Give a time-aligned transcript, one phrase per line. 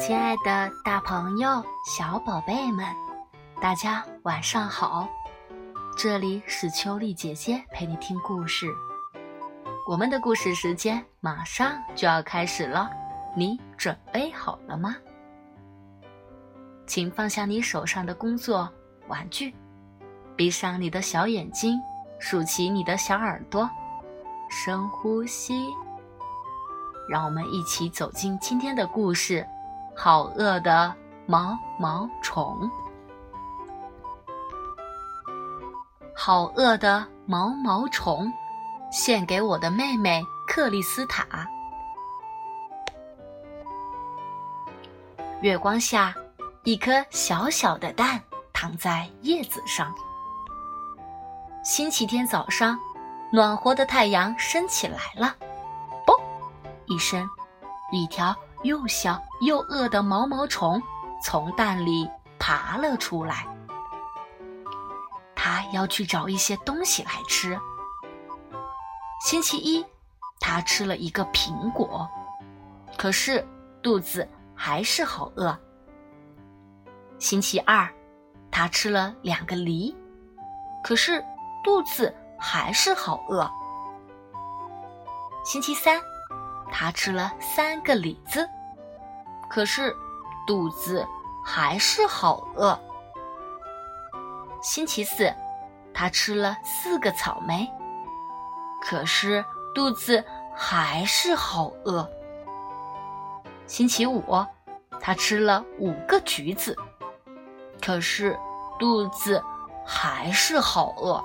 [0.00, 2.86] 亲爱的，大朋友、小宝贝们，
[3.60, 5.06] 大家晚上好！
[5.94, 8.66] 这里是秋丽姐姐陪你听故事。
[9.86, 12.88] 我们的故事时间马上就要开始了，
[13.36, 14.96] 你准备好了吗？
[16.86, 18.66] 请放下你手上的工作
[19.06, 19.54] 玩具，
[20.34, 21.78] 闭上你的小眼睛，
[22.18, 23.68] 竖起你的小耳朵，
[24.48, 25.66] 深呼吸。
[27.06, 29.46] 让我们一起走进今天的故事。
[30.02, 30.94] 好饿的
[31.26, 32.70] 毛毛虫，
[36.16, 38.32] 好饿的毛毛虫，
[38.90, 41.46] 献给我的妹妹克里斯塔。
[45.42, 46.14] 月光下，
[46.64, 48.18] 一颗小小的蛋
[48.54, 49.94] 躺在叶子上。
[51.62, 52.78] 星期天早上，
[53.30, 55.36] 暖和的太阳升起来了，
[56.06, 56.18] 嘣，
[56.86, 57.28] 一声，
[57.92, 58.34] 一条。
[58.62, 60.82] 又小又饿的毛毛虫
[61.22, 62.08] 从蛋里
[62.38, 63.46] 爬了出来，
[65.34, 67.58] 它要去找一些东西来吃。
[69.24, 69.84] 星期一，
[70.40, 72.08] 它吃了一个苹果，
[72.98, 73.46] 可是
[73.82, 75.58] 肚子还是好饿。
[77.18, 77.88] 星期二，
[78.50, 79.96] 它吃了两个梨，
[80.84, 81.24] 可是
[81.64, 83.50] 肚子还是好饿。
[85.44, 85.98] 星期三。
[86.72, 88.48] 他吃了三个李子，
[89.48, 89.94] 可是
[90.46, 91.06] 肚子
[91.44, 92.78] 还是好饿。
[94.62, 95.32] 星期四，
[95.92, 97.68] 他吃了四个草莓，
[98.82, 102.08] 可是肚子还是好饿。
[103.66, 104.22] 星期五，
[105.00, 106.76] 他吃了五个橘子，
[107.80, 108.38] 可是
[108.78, 109.42] 肚子
[109.86, 111.22] 还是好饿。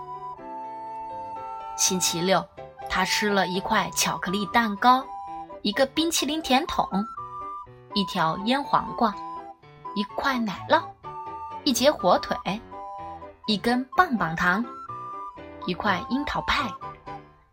[1.77, 2.43] 星期六，
[2.89, 5.05] 他吃了一块巧克力蛋糕。
[5.65, 6.87] 一个冰淇淋甜筒，
[7.95, 9.11] 一条腌黄瓜，
[9.95, 10.79] 一块奶酪，
[11.63, 12.37] 一截火腿，
[13.47, 14.63] 一根棒棒糖，
[15.65, 16.71] 一块樱桃派，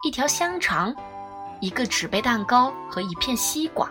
[0.05, 0.95] 一条香肠，
[1.63, 3.91] 一个纸杯蛋糕和一片西瓜。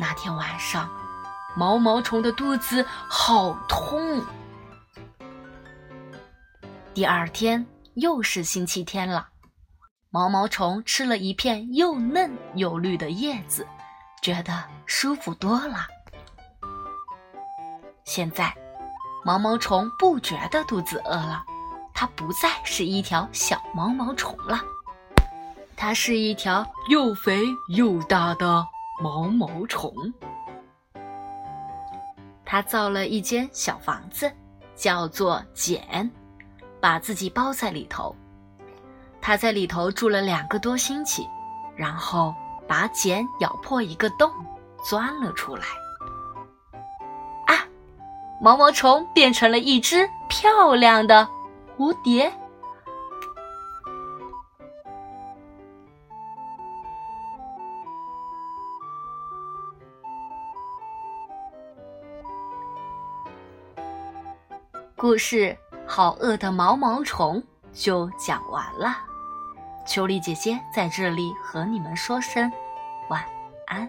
[0.00, 0.88] 那天晚上，
[1.58, 4.24] 毛毛虫的肚子好痛。
[6.94, 7.66] 第二天
[7.96, 9.28] 又是星期天了。
[10.16, 13.66] 毛毛虫吃了一片又嫩又绿的叶子，
[14.22, 15.86] 觉得舒服多了。
[18.02, 18.50] 现在，
[19.26, 21.44] 毛毛虫不觉得肚子饿了，
[21.92, 24.58] 它不再是一条小毛毛虫了，
[25.76, 27.44] 它是一条又肥
[27.76, 28.66] 又大的
[29.02, 29.92] 毛毛虫。
[32.42, 34.32] 它造了一间小房子，
[34.74, 36.10] 叫做茧，
[36.80, 38.16] 把自己包在里头。
[39.26, 41.28] 他在里头住了两个多星期，
[41.74, 42.32] 然后
[42.68, 44.30] 把茧咬破一个洞，
[44.84, 45.64] 钻了出来。
[47.48, 47.66] 啊，
[48.40, 51.28] 毛毛虫变成了一只漂亮的
[51.76, 52.32] 蝴蝶。
[64.94, 67.42] 故事好饿的毛毛虫
[67.72, 69.05] 就讲完了。
[69.86, 72.50] 秋丽姐姐在这里和你们说声
[73.08, 73.24] 晚
[73.66, 73.88] 安。